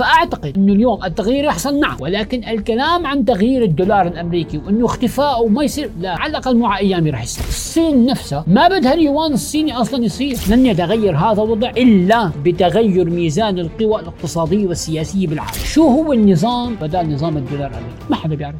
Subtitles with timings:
[0.00, 5.64] فأعتقد إنه اليوم التغيير يحصل نعم ولكن الكلام عن تغيير الدولار الأمريكي وإنه اختفاء وما
[5.64, 7.44] يصير لا على الأقل مع أيامي راح يصير.
[7.44, 10.36] الصين نفسها ما بدها اليوان الصيني أصلا يصير.
[10.50, 15.52] لن يتغير هذا الوضع إلا بتغير ميزان القوى الاقتصادية والسياسية بالعالم.
[15.52, 18.56] شو هو النظام بدل نظام الدولار الأمريكي؟ ما حدا بيعرف.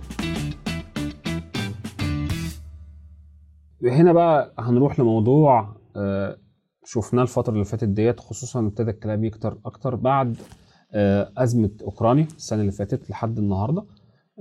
[3.85, 6.37] هنا بقى هنروح لموضوع آه،
[6.85, 10.37] شفناه الفترة اللي فاتت ديت خصوصا ابتدى الكلام يكتر أكتر بعد
[10.95, 13.85] آه، أزمة أوكرانيا السنة اللي فاتت لحد النهاردة.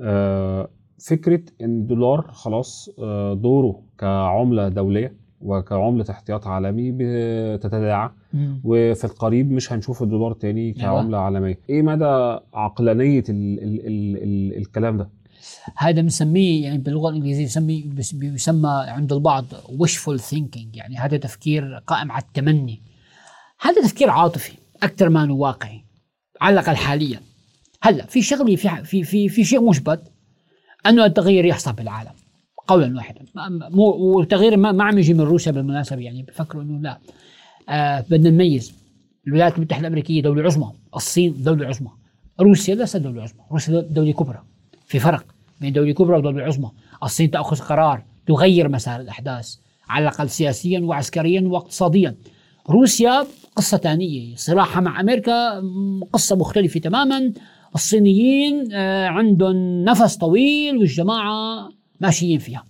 [0.02, 0.70] آه،
[1.08, 2.90] فكرة إن الدولار خلاص
[3.34, 8.10] دوره كعملة دولية وكعملة احتياط عالمي بتتداعى.
[8.64, 10.82] وفي القريب مش هنشوف الدولار تاني أيوة.
[10.82, 11.60] كعملة عالمية.
[11.70, 15.10] إيه مدى عقلانية ال ال ال ال الكلام ده؟
[15.78, 17.82] هذا بنسميه يعني باللغة الإنجليزية بيسمي
[18.14, 22.82] بيسمى عند البعض wishful thinking يعني هذا تفكير قائم على التمني.
[23.62, 25.89] هذا تفكير عاطفي أكثر ما إنه واقعي.
[26.42, 27.20] على الاقل حاليا
[27.82, 30.12] هلا في شغله في في في في شيء مثبت
[30.86, 32.12] أنه التغيير يحصل بالعالم
[32.68, 33.26] قولا واحدا.
[33.70, 37.00] مو والتغيير ما, ما عم يجي من روسيا بالمناسبة يعني بفكروا إنه لا.
[37.70, 38.74] آه بدنا نميز
[39.28, 41.90] الولايات المتحدة الأمريكية دولة عظمى الصين دولة عظمى
[42.40, 44.44] روسيا ليست دولة عظمى روسيا دولة كبرى.
[44.86, 45.26] في فرق
[45.62, 46.72] بين دولة كبرى ودولة عظمى.
[47.04, 49.56] الصين تأخذ قرار تغير مسار الأحداث
[49.90, 52.16] على الأقل سياسيا وعسكريا واقتصاديا.
[52.70, 53.28] روسيا
[53.60, 55.64] قصة ثانية صراعها مع أمريكا
[56.14, 57.34] قصة مختلفة تماما.
[57.76, 61.70] الصينيين آه، عندهم نفس طويل والجماعة
[62.02, 62.64] ماشيين فيها.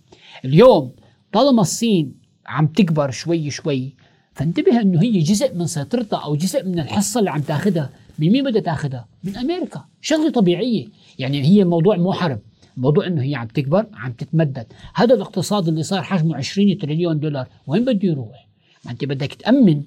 [0.46, 0.92] اليوم
[1.31, 2.14] طالما الصين
[2.48, 3.96] عم تكبر شوي شوي
[4.34, 8.44] فانتبه إنه هي جزء من سيطرتها أو جزء من الحصة اللي عم تاخذها من مين
[8.44, 10.88] بدها تاخذها؟ من أمريكا، شغلة طبيعية،
[11.20, 12.40] يعني هي موضوع مو حرب،
[12.78, 14.66] موضوع إنه هي عم تكبر عم تتمدد.
[14.96, 17.48] هذا الاقتصاد اللي صار حجمه 20 تريليون دولار.
[17.68, 18.48] وين بده يروح؟
[18.86, 19.84] ما أنت بدك تأمن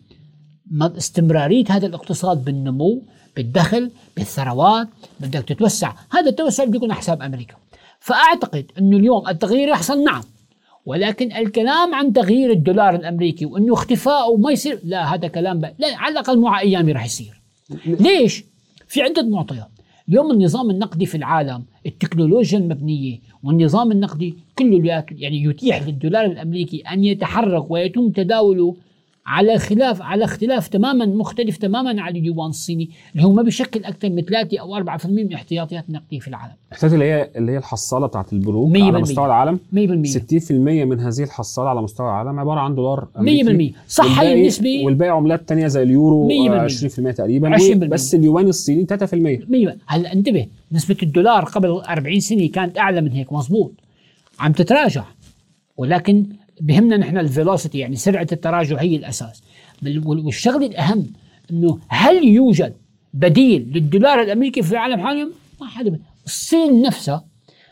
[0.81, 3.03] استمراريه هذا الاقتصاد بالنمو
[3.37, 4.89] بالدخل بالثروات
[5.20, 5.92] بدك تتوسع.
[6.11, 7.55] هذا التوسع بده يكون على حساب أمريكا.
[8.01, 10.23] فأعتقد إنه اليوم التغيير يحصل نعم.
[10.87, 16.12] ولكن الكلام عن تغيير الدولار الأمريكي وإنه اختفاء وما يصير لا هذا كلام لا على
[16.12, 17.41] الأقل مع أيامي راح يصير.
[17.87, 18.44] ليش؟
[18.88, 19.69] في عدة معطيات.
[20.09, 27.05] اليوم النظام النقدي في العالم التكنولوجيا المبنية والنظام النقدي كله يعني يتيح للدولار الأمريكي أن
[27.05, 28.77] يتحرك ويتم تداوله
[29.27, 32.91] على خلاف على اختلاف تماما مختلف تماما عن اليوان الصيني.
[33.12, 36.53] اللي هو ما بيشكل أكثر من 3 أو 4% من احتياطيات النقديه في العالم.
[36.72, 39.59] احتياطات اللي هي اللي هي الحصالة بتاعت البنوك على مستوى العالم.
[39.72, 40.53] 100% 60%
[40.84, 43.72] من هذه الحصالة على مستوى العالم عبارة عن دولار أمريكي.
[43.72, 47.59] 100% صح هي النسبة والباقي عملات ثانية زي اليورو 20% تقريبا.
[47.59, 48.94] 20% بس اليوان الصيني 3%
[49.75, 53.72] 100% هلا انتبه نسبة الدولار قبل 40 سنة كانت أعلى من هيك مزبوط.
[54.41, 55.05] عم تتراجع.
[55.77, 56.27] ولكن
[56.62, 59.43] بهمنا نحن الفيلوسيتي يعني سرعة التراجع هي الأساس.
[60.05, 61.06] والشغلة الأهم
[61.50, 62.75] إنه هل يوجد
[63.15, 65.28] بديل للدولار الأمريكي في العالم حاليا؟
[65.61, 67.25] ما حدا الصين نفسها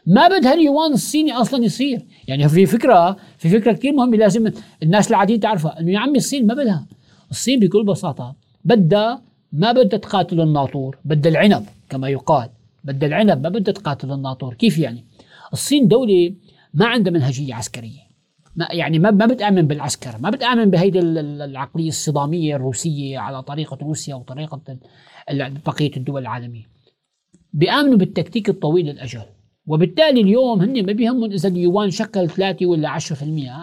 [0.06, 2.02] ما بدها اليوان الصيني أصلا يصير.
[2.28, 4.52] يعني في فكرة في فكرة كثير مهمة لازم
[4.82, 6.86] الناس العاديين تعرفها إنه يا عمي الصين ما بدها.
[7.30, 8.34] الصين بكل بساطة
[8.64, 9.22] بدها
[9.52, 12.48] ما بدها تقاتل الناطور بدها العنب كما يقال.
[12.84, 14.54] بدها العنب ما بدها تقاتل الناطور.
[14.54, 15.04] كيف يعني؟
[15.52, 16.34] الصين دولة
[16.74, 18.09] ما عندها منهجية عسكرية.
[18.60, 24.14] ما يعني ما ما بتآمن بالعسكر ما بتآمن بهيدي العقلية الصدامية الروسية على طريقة روسيا
[24.14, 24.60] وطريقة
[25.66, 26.62] بقية الدول العالمية.
[27.52, 29.22] بيآمنوا بالتكتيك الطويل الأجل
[29.66, 33.12] وبالتالي اليوم هن ما بيهمهم إذا اليوان شكل 3 ولا 10%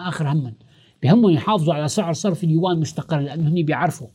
[0.08, 0.54] آخر همهم.
[1.02, 4.06] بيهمهم يحافظوا على سعر صرف اليوان مستقر لأنه هن بيعرفوا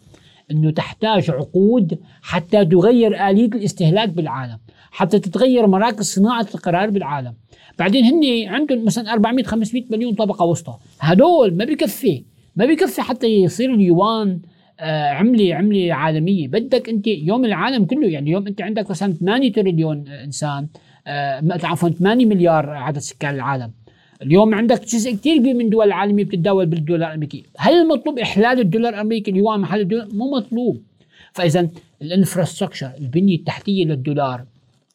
[0.52, 4.60] أنه تحتاج عقود حتى تغير آلية الاستهلاك بالعالم.
[4.94, 7.34] حتى تتغير مراكز صناعة القرار بالعالم.
[7.80, 10.78] بعدين هن عندهم مثلا 400 500 مليون طبقة وسطى.
[11.00, 12.24] هدول ما بكفي
[12.56, 14.40] ما بكفي حتى يصير اليوان
[14.80, 16.48] آه عملة عملة عالمية.
[16.48, 20.68] بدك أنت يوم العالم كله يعني يوم أنت عندك مثلا 8 تريليون إنسان
[21.08, 23.72] آه عفوا 8 مليار عدد سكان العالم.
[24.22, 28.94] اليوم عندك جزء كثير كبير من الدول العالمية بتتداول بالدولار الامريكي هل المطلوب إحلال الدولار
[28.94, 30.82] الأمريكي اليوان محل الدولار؟ مو مطلوب.
[31.32, 31.70] فاذا
[32.02, 34.46] الإنفراستراكشر البنية التحتية للدولار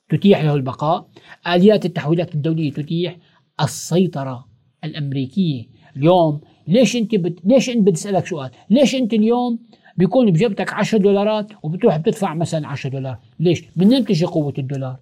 [0.09, 1.09] تتيح له البقاء.
[1.47, 3.17] آليات التحويلات الدولية تتيح.
[3.61, 4.49] السيطرة
[4.85, 5.65] الأمريكية.
[5.97, 7.39] اليوم ليش أنت بت...
[7.45, 9.59] ليش أنت بتسألك سؤال؟ ليش أنت اليوم
[9.97, 14.97] بيكون بجيبتك 10 دولارات وبتروح بتدفع مثلا 10 دولار؟ ليش؟ منين تجي قوة الدولار؟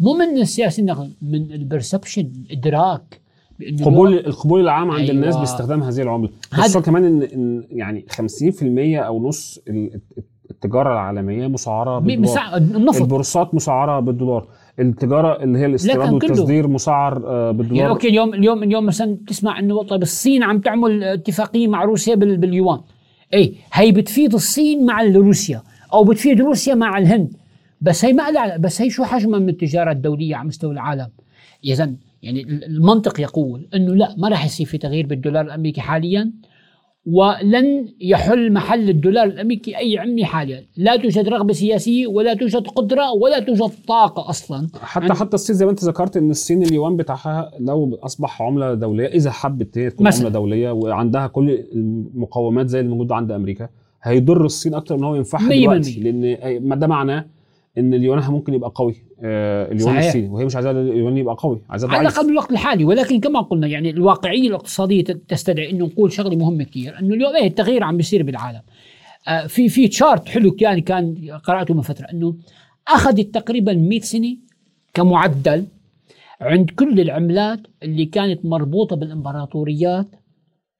[0.00, 3.20] مو من السياسة النقد من ال perception الإدراك.
[3.84, 5.14] قبول القبول العام عند أيوة.
[5.14, 6.30] الناس باستخدام هذه العملة.
[6.50, 9.60] خصوصا كمان ان إن يعني 50% أو نص
[10.50, 12.56] التجارة العالمية مسعرة بالدولار.
[12.56, 13.00] النفط.
[13.00, 14.46] البورصات مسعرة بالدولار.
[14.78, 17.80] التجارة اللي هي الاستيراد والتصدير مسعر آه، بالدولار.
[17.80, 22.14] يعني okay اليوم اليوم اليوم مثلا تسمع إنه طيب الصين عم تعمل اتفاقية مع روسيا
[22.14, 22.80] باليوان.
[23.34, 25.62] اي هي بتفيد الصين مع روسيا
[25.92, 27.36] أو بتفيد روسيا مع الهند.
[27.80, 31.08] بس هي ما لها بس هي شو حجمها من التجاره الدولية على مستوى العالم؟
[31.64, 36.32] اذا يعني المنطق يقول إنه لا ما راح يصير في تغيير بالدولار الأمريكي حاليا.
[37.06, 43.12] ولن يحل محل الدولار الأمريكي أي عمله حاليا، لا توجد رغبة سياسية ولا توجد قدرة
[43.12, 47.50] ولا توجد طاقة أصلا حتى حتى الصين زي ما انت ذكرت إن الصين اليوان بتاعها
[47.60, 50.06] لو أصبح عملة دولية إذا حبت هي تكون.
[50.06, 53.68] عملة دولية وعندها كل المقومات زي اللي موجودة عند أمريكا
[54.02, 56.00] هيضر الصين أكتر من هو ينفعها دلوقتي.
[56.00, 57.24] لأن ما ده معناه
[57.78, 58.94] إن اليوانها ممكن يبقى قوي.
[59.22, 60.06] آه اليوان صحيح.
[60.06, 60.28] الصيني.
[60.28, 62.84] وهي مش عايزاه اليوان يبقى قوي عايزاه على الأقل بالوقت الحالي.
[62.84, 66.98] ولكن كما قلنا يعني الواقعية الاقتصادية تستدعي إنه نقول شغلة مهمة كثير.
[66.98, 68.60] إنه اليوم إيه التغيير عم بيصير بالعالم.
[69.28, 72.06] آه في في تشارت حلو كان كان قرأته من فترة.
[72.12, 72.34] إنه
[72.88, 74.36] أخذت تقريبا 100 سنة
[74.94, 75.64] كمعدل
[76.40, 80.06] عند كل العملات اللي كانت مربوطة بالإمبراطوريات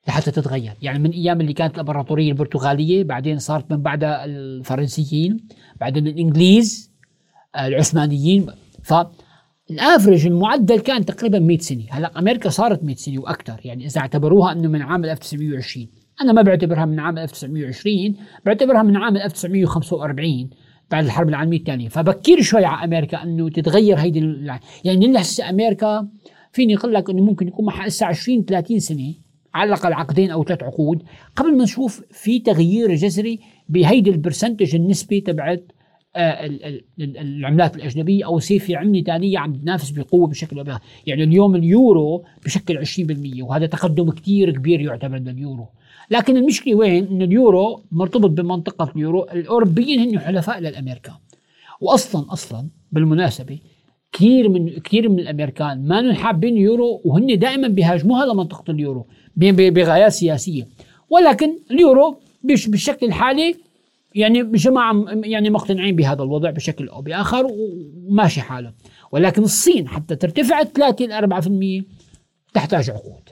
[0.09, 0.73] لحتى تتغير.
[0.83, 5.37] يعني من أيام اللي كانت الإمبراطورية البرتغالية بعدين صارت من بعدها الفرنسيين
[5.81, 6.93] بعدين الإنجليز
[7.55, 8.47] آه، العثمانيين.
[8.83, 11.85] فالافرج المعدل كان تقريبا 100 سنة.
[11.91, 15.89] هلأ أمريكا صارت 100 سنة وأكثر يعني إذا اعتبروها إنه من عام 1920
[16.23, 18.17] أنا ما بعتبرها من عام 1920
[18.47, 20.51] بعتبرها من عام 1945
[20.91, 21.89] بعد الحرب العالمية الثانية.
[21.89, 24.49] فبكير شوي على أمريكا إنه تتغير هيدي
[24.85, 26.09] يعني لسه أمريكا
[26.53, 29.15] فيني أقول لك إنه ممكن يكون هسه 20 30 سنة.
[29.55, 31.03] على الأقل عقدين أو ثلاث عقود
[31.37, 35.73] قبل ما نشوف في تغيير جذري بهيدي ال percentage النسبي تبعت
[36.17, 40.59] آه، ال- ال- ال- العملات الأجنبية أو يصير في عمله ثانية عم تنافس بقوة بشكل
[40.59, 40.81] أو بآخر.
[41.07, 45.67] يعني اليوم اليورو بشكل 20% وهذا تقدم كثير كبير يعتبر لليورو
[46.11, 51.15] لكن المشكلة وين؟ إن اليورو مرتبط بمنطقة اليورو الأوروبيين هن حلفاء للامريكان
[51.81, 53.59] واصلا أصلا بالمناسبة
[54.15, 59.07] كثير من كثير من الأمريكان ما حابين اليورو وهن دائما بيهاجموها لمنطقة اليورو
[59.37, 60.67] بغايات سياسية.
[61.11, 63.55] ولكن اليورو بالشكل الحالي
[64.15, 68.73] يعني جماعة يعني مقتنعين بهذا الوضع بشكل أو بآخر وماشي حاله.
[69.13, 71.13] ولكن الصين حتى ترتفع 3 ل
[71.83, 71.85] 4%
[72.55, 73.23] تحتاج عقود.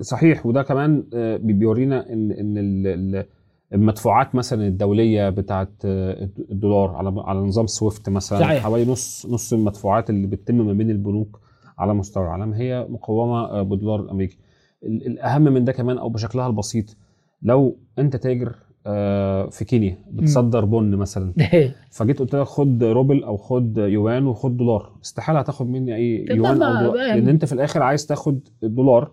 [0.00, 3.24] صحيح وده كمان آه، بي- بيورينا ان إن
[3.72, 8.62] المدفوعات مثلا الدولية بتاعت آه، الدولار على على نظام سويفت مثلا صحيح.
[8.62, 11.40] حوالي نص نص المدفوعات اللي بتتم ما بين البنوك
[11.78, 14.38] على مستوى العالم هي مقومة آه، بالدولار الامريكي
[14.82, 16.96] ال- الأهم من ده كمان أو بشكلها البسيط
[17.42, 18.54] لو أنت تاجر
[18.86, 21.32] آه، في كينيا بتصدر بن مثلا
[21.96, 24.92] فجيت قلت لك خد روبل أو خد يوان وخد دولار.
[25.04, 26.94] استحالة هتاخد مني أي يوان أو دولار.
[26.96, 29.10] لأن أنت في الآخر عايز تاخد الدولار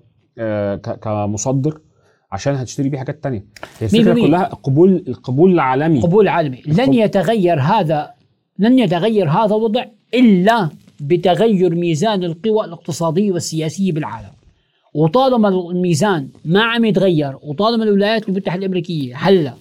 [1.01, 1.81] كمصدر.
[2.31, 3.45] عشان هتشتري بيه حاجات تانية.
[3.79, 4.27] هي الفكرة بالمية.
[4.27, 5.99] كلها القبول القبول العالمي.
[5.99, 6.61] قبول عالمي.
[6.65, 8.11] لن يتغير هذا
[8.59, 10.69] لن يتغير هذا الوضع إلا
[10.99, 14.31] بتغير ميزان القوى الاقتصادية والسياسية بالعالم.
[14.93, 19.53] وطالما الميزان ما عم يتغير وطالما الولايات المتحدة الأمريكية هلأ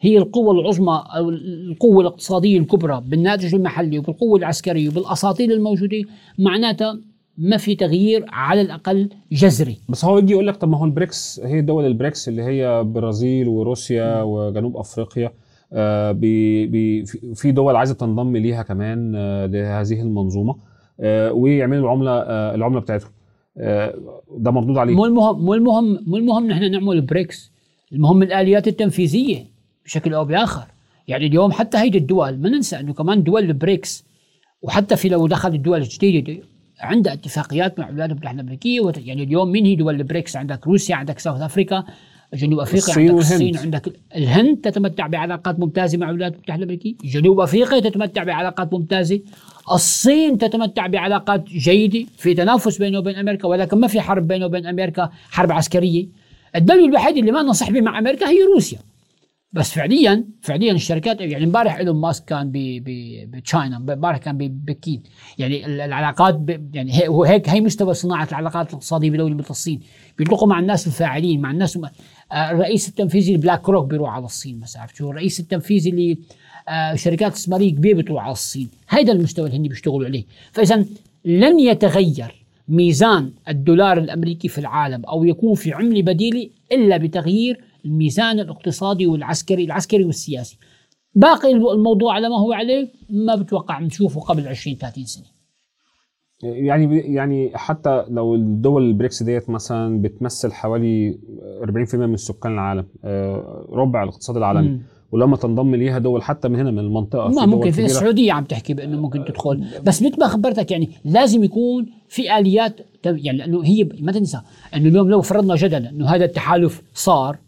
[0.00, 6.02] هي القوة العظمى أو القوة الاقتصادية الكبرى بالناتج المحلي وبالقوة العسكرية وبالأساطيل الموجودة
[6.38, 6.98] معناتها
[7.38, 9.76] ما في تغيير على الأقل جذري.
[9.88, 13.48] بس هو يجي يقول لك طب ما هو البريكس هي دول البريكس اللي هي برازيل
[13.48, 15.32] وروسيا وجنوب أفريقيا.
[15.72, 17.04] آه، بي بي
[17.34, 20.56] في- دول عايزة تنضم ليها كمان آه، لهذه المنظومة.
[21.00, 23.10] آه، ويعملوا العملة آه، العملة بتاعتهم.
[23.58, 23.94] آه،
[24.38, 27.52] ده مردود عليه مو المهم مو المهم مو المهم نحن نعمل بريكس
[27.92, 29.44] المهم الآليات التنفيذية
[29.84, 30.64] بشكل أو بآخر.
[31.08, 34.04] يعني اليوم حتى هيدي الدول ما ننسى إنه كمان دول البريكس
[34.62, 36.42] وحتى في لو دخل الدول الجديده دي
[36.80, 40.96] عندها اتفاقيات مع الولايات المتحده الأمريكية وت- يعني اليوم مين هي دول البريكس؟ عندك روسيا
[40.96, 41.84] عندك South Africa
[42.34, 43.42] جنوب أفريقيا الصين عندك والهند.
[43.42, 49.20] الصين عندك الهند تتمتع بعلاقات ممتازة مع الولايات المتحده الأمريكية جنوب أفريقيا تتمتع بعلاقات ممتازة
[49.72, 54.66] الصين تتمتع بعلاقات جيدة في تنافس بينه وبين أمريكا ولكن ما في حرب بينه وبين
[54.66, 56.06] أمريكا حرب عسكرية.
[56.56, 58.78] الدولة الوحيدة اللي مانها صحبة مع أمريكا هي روسيا.
[59.54, 62.50] بس فعليا فعليا الشركات يعني امبارح إيلون ماسك كان
[63.30, 65.02] بتشاينا امبارح كان ببكين
[65.38, 66.40] يعني ال- العلاقات
[66.74, 69.80] يعني هي- هو هيك هي مستوى صناعة العلاقات الاقتصادية بدولة مثل الصين
[70.18, 71.76] بيلتقوا مع الناس الفاعلين مع الناس
[72.32, 76.18] آه، الرئيس التنفيذي لبلاك روك بيروح على الصين مثلا عرفت شو؟ الرئيس التنفيذي
[76.94, 78.68] لشركات استثمارية كبيرة بتروح على الصين.
[78.88, 80.24] هذا المستوى اللي هن بيشتغلوا عليه.
[80.52, 80.84] فاذا
[81.24, 88.40] لن يتغير ميزان الدولار الأمريكي في العالم أو يكون في عملة بديلة إلا بتغيير الميزان
[88.40, 90.58] الاقتصادي والعسكري العسكري والسياسي
[91.14, 95.34] باقي الموضوع على ما هو عليه ما بتوقع نشوفه قبل 20 30 سنة
[96.42, 101.18] يعني يعني حتى لو الدول البريكس ديت مثلا بتمثل حوالي
[101.62, 104.82] 40% من سكان العالم آه، ربع الاقتصاد العالمي مم.
[105.12, 107.84] ولما تنضم ليها دول حتى من هنا من المنطقة ما دول ممكن في.
[107.84, 112.80] السعودية عم تحكي بأنه ممكن تدخل بس مثل ما خبرتك يعني لازم يكون في آليات
[113.04, 114.40] يعني لأنه هي ما تنسى
[114.74, 117.38] أنه اليوم لو فرضنا جدلا إنه هذا التحالف صار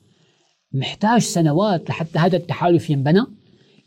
[0.79, 3.25] محتاج سنوات لحتى هذا التحالف ينبنى.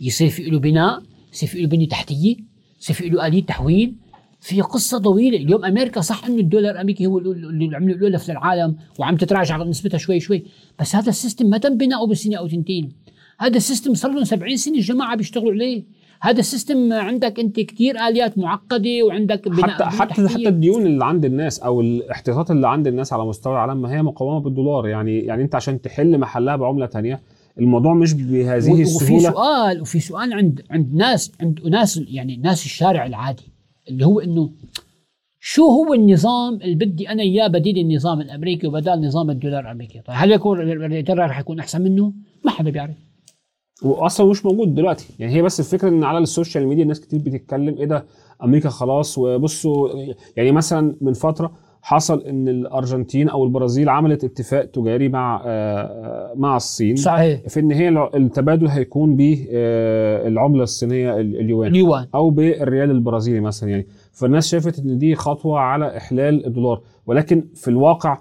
[0.02, 1.02] يصير في له بناء
[1.34, 2.36] يصير في له بنيه تحتية
[2.82, 3.96] يصير في له اليه تحويل.
[4.42, 8.76] في قصة طويلة اليوم أمريكا صح إنه الدولار الأمريكي هو اللي العمله الاولى في العالم
[9.00, 10.44] وعم تتراجع نسبتها شوي شوي.
[10.80, 12.92] بس هذا ال system ما تم بناؤه بسنه أو تنتين.
[13.40, 15.84] هذا ال system صار لهم 70 سنة الجماعة بيشتغلوا عليه.
[16.22, 21.06] هذا ال system عندك انت كثير آليات معقدة وعندك بناء حتى حتى حتى الديون اللي
[21.06, 24.88] عند الناس أو الاحتياطات اللي عند الناس على مستوى العالم ما هي مقومة بالدولار.
[24.88, 27.22] يعني يعني انت عشان تحل محلها بعملة ثانية
[27.60, 32.66] الموضوع مش بهذه السهوله وفي سؤال وفي سؤال عند عند ناس عند ناس يعني ناس
[32.66, 33.52] الشارع العادي
[33.90, 34.50] اللي هو إنه
[35.40, 40.16] شو هو النظام اللي بدي أنا إياه بديل النظام الأمريكي وبدال نظام الدولار الأمريكي؟ طيب
[40.18, 42.14] هل يكون الدولار رح يكون أحسن منه؟
[42.46, 42.96] ما حدا بيعرف.
[43.84, 45.08] واصلا مش موجود دلوقتي.
[45.20, 48.06] يعني هي بس الفكرة إن على ال social media ناس كتير بتتكلم إيه ده
[48.44, 49.90] أمريكا خلاص وبصوا
[50.38, 56.56] يعني مثلا من فترة حصل إن الأرجنتين أو البرازيل عملت اتفاق تجاري مع آه، مع
[56.56, 57.42] الصين صحيح.
[57.48, 62.08] في إن هي التبادل هيكون بالعمله آه، الصينية اليوان اليوان.
[62.16, 63.70] أو بالريال البرازيلي مثلا.
[63.70, 66.82] يعني فالناس شافت إن دي خطوة على إحلال الدولار.
[67.08, 68.18] ولكن في الواقع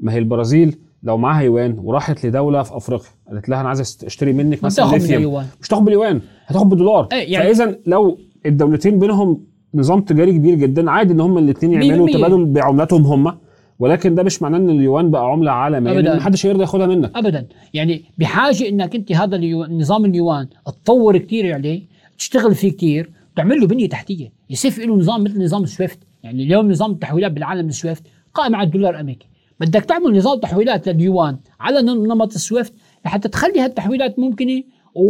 [0.00, 4.32] ما هي البرازيل لو معاها يوان وراحت لدولة في أفريقيا قالت لها أنا عايز أشتري
[4.32, 7.08] منك مثلا ليثيوم مش تاخد باليوان هتاخد بالدولار.
[7.12, 9.44] إيه يعني فاذا لو الدولتين بينهم
[9.74, 13.38] نظام تجاري كبير جدا عادي إن هم الاثنين يعملوا تبادل بعملاتهم هم
[13.78, 16.16] ولكن ده مش معناه إن اليوان بقى عملة عالمية ابدا.
[16.16, 17.16] محدش يقدر ياخدها منك.
[17.16, 17.46] ابدا.
[17.74, 19.38] يعني بحاجة إنك أنت هذا
[19.70, 21.82] نظام اليوان تطور كثير عليه
[22.18, 24.32] تشتغل فيه كثير تعمل له بنية تحتية.
[24.50, 25.98] يصير في له نظام مثل نظام سويفت.
[26.22, 28.02] يعني اليوم نظام التحويلات بالعالم السويفت
[28.34, 29.26] قائم على الدولار الامريكي
[29.60, 32.72] بدك تعمل نظام تحويلات لليوان على نمط السويفت
[33.04, 34.62] لحتى تخلي هالتحويلات ممكنه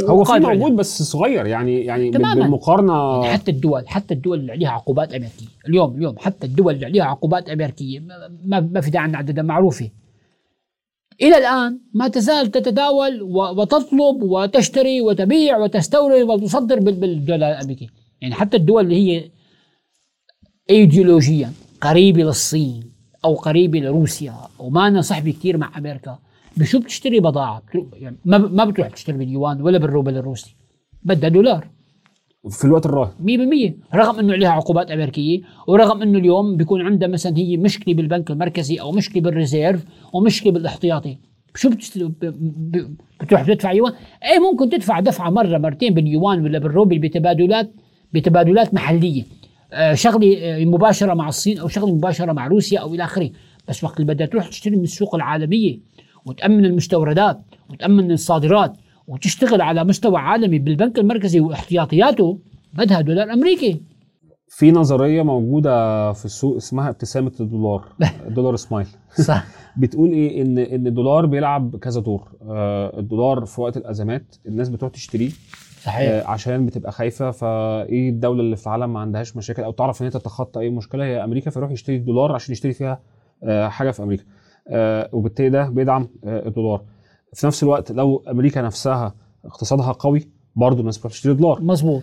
[0.09, 2.43] هو في موجود بس صغير يعني يعني تماما.
[2.43, 5.47] بالمقارنه حتى الدول حتى الدول اللي عليها عقوبات أمريكية.
[5.69, 8.01] اليوم اليوم حتى الدول اللي عليها عقوبات أمريكية
[8.45, 9.91] ما, ما في داعي نعددها معروفة.
[11.23, 17.89] إلى الآن ما تزال تتداول وتطلب وتشتري وتبيع وتستورد وتصدر بالدولار الامريكي
[18.21, 19.31] يعني حتى الدول اللي هي
[20.71, 22.96] ايديولوجيا قريبة للصين
[23.27, 24.35] أو قريبه لروسيا.
[24.59, 26.19] وما صحبه كثير مع أمريكا.
[26.57, 27.63] بشو بتشتري بضاعة.
[27.93, 30.57] يعني ما ما بتروح تشتري باليوان ولا بالروبل الروسي.
[31.03, 31.69] بدها دولار.
[32.51, 33.13] في الوقت الراهن.
[33.21, 38.31] 100% رغم إنه عليها عقوبات أمريكية ورغم إنه اليوم بيكون عندها مثلا هي مشكلة بالبنك
[38.31, 41.19] المركزي أو مشكلة بال reserve ومشكله بالاحتياطي.
[41.55, 42.13] شو بتشتري
[43.21, 43.93] بتروح بتدفع يوان.
[44.25, 47.73] اي ممكن تدفع دفعة مرة مرتين باليوان ولا بالروبل بتبادلات
[48.13, 49.23] بتبادلات محلية.
[49.73, 53.31] آه شغله آه، مباشرة مع الصين أو شغله مباشرة مع روسيا أو إلى آخره.
[53.69, 55.79] بس وقت اللي بدها تروح تشتري من السوق العالمية
[56.27, 58.77] وتأمن المستوردات وتأمن الصادرات
[59.09, 62.39] وتشتغل على مستوى عالمي بالبنك المركزي واحتياطياته
[62.75, 63.83] بدها دولار أمريكي.
[64.49, 67.89] في نظرية موجودة في السوق اسمها ابتسامة الدولار
[68.37, 68.87] دولار سمايل.
[69.23, 69.45] صح.
[69.81, 72.29] بتقول إيه؟ إن إن الدولار بيلعب كذا دور.
[72.49, 75.31] آه الدولار في وقت الأزمات الناس بتروح تشتريه
[75.87, 76.11] صحيح.
[76.13, 80.07] آه عشان بتبقى خايفة فإيه الدولة اللي في العالم ما عندهاش مشاكل أو تعرف إن
[80.07, 83.01] هي تتخطى أي مشكلة؟ هي أمريكا فيروح يشتري الدولار عشان يشتري فيها
[83.45, 84.25] آه حاجة في أمريكا.
[84.69, 86.83] آه، وبالتالي ده بيدعم الدولار.
[87.33, 89.15] في نفس الوقت لو أمريكا نفسها
[89.45, 92.03] اقتصادها قوي برضه الناس بتشتري دولار مظبوط.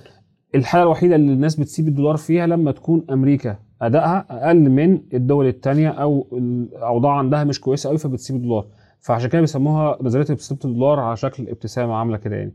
[0.55, 5.89] الحالة الوحيدة اللي الناس بتسيب الدولار فيها لما تكون أمريكا أدائها أقل من الدول الثانية
[5.89, 8.65] أو الأوضاع عندها مش كويسة قوي فبتسيب الدولار.
[8.99, 12.53] فعشان كده بيسموها نظرية ابتسامه الدولار على شكل ابتسامة عاملة كده يعني.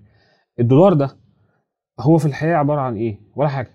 [0.60, 1.16] الدولار ده
[2.00, 3.70] هو في الحقيقة عبارة عن إيه؟ ولا حاجة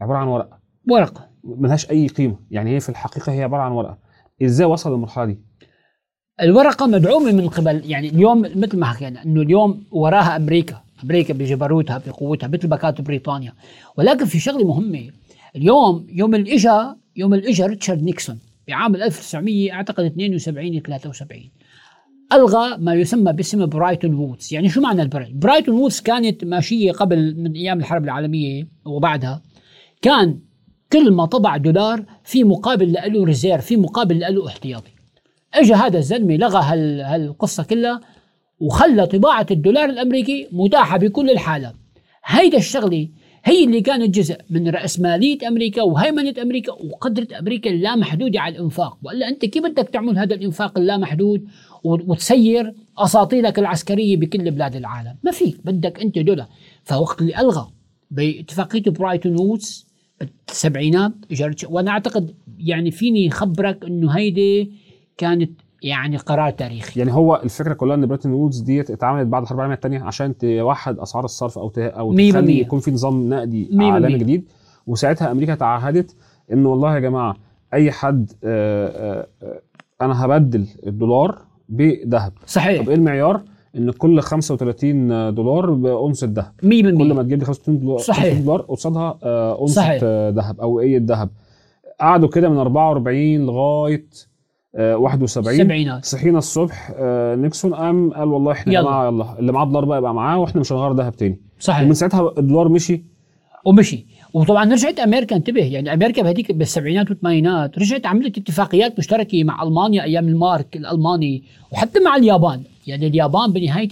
[0.00, 0.58] عبارة عن ورقة.
[0.90, 1.30] ورقة.
[1.44, 3.98] ملهاش أي قيمة يعني هي في الحقيقة هي عبارة عن ورقة.
[4.42, 5.38] إزاي وصل للمرحلة دي؟
[6.42, 12.02] الورقة مدعومة من قبل يعني اليوم مثل ما حكينا إنه اليوم وراها أمريكا أمريكا بجبروتها
[12.06, 13.52] بقوتها مثل ما كانت بريطانيا.
[13.98, 15.10] ولكن في شغلة مهمة
[15.56, 18.38] اليوم يوم الإجا يوم الإجا ريتشارد نيكسون
[18.68, 21.50] بعام 1900 أعتقد 72 73
[22.32, 24.54] ألغى ما يسمى باسم بريتون وودز.
[24.54, 29.42] يعني شو معنى البريتون بريتون وودز كانت ماشية قبل من أيام الحرب العالمية وبعدها.
[30.02, 30.38] كان
[30.92, 34.90] كل ما طبع دولار في مقابل له reserve في مقابل له احتياطي.
[35.54, 36.60] اجى هذا الزلمة لغى
[37.02, 38.00] هالقصة كلها
[38.60, 41.74] وخلى طباعة الدولار الأمريكي متاحة بكل الحالات.
[42.24, 43.08] هيدا الشغلة
[43.46, 48.98] هي اللي كانت جزء من رأسمالية أمريكا وهيمنة أمريكا وقدرة أمريكا اللامحدودة على الإنفاق.
[49.02, 51.48] وإلا أنت كيف بدك تعمل هذا الإنفاق اللامحدود
[51.84, 55.56] وتسير أساطيلك العسكرية بكل بلاد العالم؟ ما فيك.
[55.64, 56.46] بدك أنت دولار.
[56.84, 57.72] فوقت اللي ألغى
[58.10, 59.86] باتفاقية بريتون وودز
[60.20, 61.12] بالسبعينات
[61.68, 64.72] وأنا أعتقد يعني فيني خبرك إنه هيدي
[65.18, 67.00] كانت يعني قرار تاريخي.
[67.00, 70.98] يعني هو الفكرة كلها إن بريتون وودز ديت اتعملت بعد الحرب العالمية الثانية عشان توحد
[70.98, 74.48] أسعار الصرف أو أو تخلي يكون في نظام نقدي عالمي جديد.
[74.86, 76.16] وساعتها أمريكا تعهدت
[76.52, 77.36] إن والله يا جماعة
[77.74, 79.60] أي حد آآ آه، آآ آه، آه،
[80.04, 81.38] أنا هبدل الدولار
[81.68, 82.32] بذهب.
[82.46, 82.82] صحيح.
[82.82, 83.42] طب إيه المعيار؟
[83.76, 86.52] إن كل 35 دولار بأونصة ذهب.
[86.62, 88.22] 100% كل ما تجيب لي 35 دولار صحيح.
[88.22, 89.18] 35 دولار قصادها
[89.52, 91.30] أونصة ذهب أو إيه ذهب.
[92.00, 94.06] قعدوا كده من 44 لغاية
[94.78, 98.82] 71 السبعينات صحينا الصبح آه، نيكسون قام قال والله إحنا يلا.
[98.82, 99.38] جماعة يلا.
[99.38, 101.40] اللي معاه دولار بقى يبقى معاه وإحنا مش هنغير ذهب تاني.
[101.58, 101.82] صحيح.
[101.82, 103.04] ومن ساعتها الدولار مشي.
[103.64, 104.06] ومشي.
[104.34, 110.02] وطبعا رجعت أمريكا انتبه يعني أمريكا بهذيك بالسبعينات والثمانينات رجعت عملت اتفاقيات مشتركة مع ألمانيا
[110.02, 111.42] أيام المارك الألماني
[111.72, 112.62] وحتى مع اليابان.
[112.86, 113.88] يعني اليابان بنهاية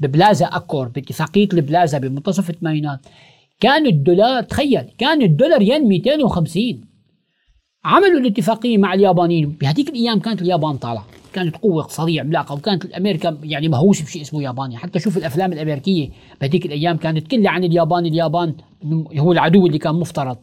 [0.00, 3.00] ببلازا اكور باتفاقية البلازا بمنتصف الثمانينات.
[3.60, 6.80] كان الدولار تخيل كان الدولار ين 250
[7.86, 9.48] عملوا الاتفاقية مع اليابانيين.
[9.48, 11.06] بهذيك الأيام كانت اليابان طالعة.
[11.32, 16.08] كانت قوة اقتصاديه عملاقه وكانت أمريكا يعني مهووسة بشيء اسمه ياباني حتى شوف الأفلام الأمريكية
[16.40, 18.06] بهذيك الأيام كانت كلها عن اليابان.
[18.06, 18.54] اليابان
[19.18, 20.36] هو العدو اللي كان مفترض.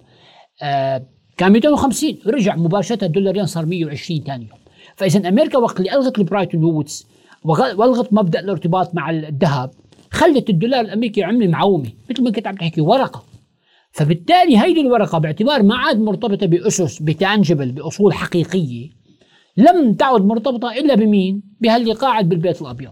[0.62, 1.06] آه
[1.38, 4.60] كان 250 رجع مباشرة الدولار ين صار 120 ثاني يوم.
[4.96, 7.08] فإذا أمريكا وقت اللي ألغت البرايتون وودز
[7.44, 9.72] وألغت مبدأ الارتباط مع الذهب
[10.12, 11.90] خلت الدولار الأمريكي عملة معومة.
[12.10, 13.33] مثل ما كنت عم تحكي ورقة.
[13.94, 18.90] فبالتالي هيدي الورقة باعتبار ما عاد مرتبطة بأسس بتانجبل بأصول حقيقية
[19.58, 22.92] لم تعد مرتبطة إلا بمين؟ بهاللي قاعد بالبيت الأبيض.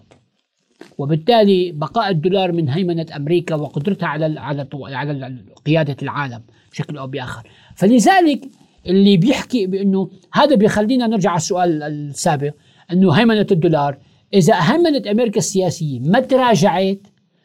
[0.97, 6.41] وبالتالي بقاء الدولار من هيمنة أمريكا وقدرتها على على على قيادة العالم
[6.71, 8.49] بشكل أو بآخر، فلذلك
[8.87, 12.53] اللي بيحكي بأنه هذا بيخلينا نرجع على السؤال السابق
[12.91, 13.97] أنه هيمنة الدولار
[14.33, 16.99] إذا هيمنة أمريكا السياسية ما تراجعت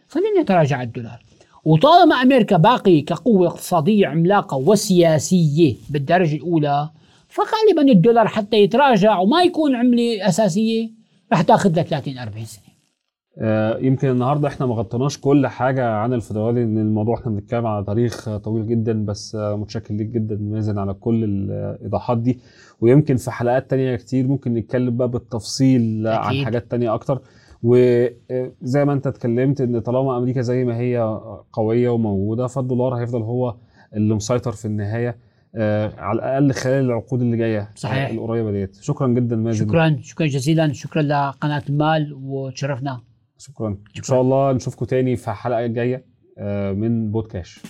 [0.08, 1.25] فلن يتراجع الدولار.
[1.70, 6.90] وطالما أمريكا باقي كقوة اقتصادية عملاقة وسياسية بالدرجة الأولى
[7.28, 10.90] فغالبا الدولار حتى يتراجع وما يكون عملة أساسية
[11.32, 12.62] رح تاخذ لها 30 40 سنة.
[13.38, 17.84] آه، يمكن النهارده إحنا ما غطيناش كل حاجة عن الفيدرالي لأن الموضوع إحنا بنتكلم على
[17.84, 22.38] تاريخ طويل جدا بس آه، متشكر ليك جدا مازن على كل الإيضاحات دي.
[22.80, 26.44] ويمكن في حلقات تانية كتير ممكن نتكلم بقى بالتفصيل عن أكيد.
[26.44, 27.20] حاجات تانية أكتر.
[27.62, 31.20] وزي ما انت اتكلمت ان طالما أمريكا زي ما هي
[31.52, 33.56] قوية وموجودة فالدولار هيفضل هو
[33.94, 35.16] اللي مسيطر في النهاية
[35.54, 38.08] آه، على الأقل خلال العقود اللي جاية صحيح.
[38.08, 38.76] آه، القريبة ديت.
[38.80, 39.66] شكرا جدا مازن.
[39.66, 40.72] شكرا شكرا جزيلا.
[40.72, 43.00] شكرا لقناة المال وتشرفنا.
[43.38, 43.68] شكرا.
[43.96, 46.04] إن شاء الله نشوفكم تاني في حلقة جاية
[46.38, 47.66] آه، من بودكاست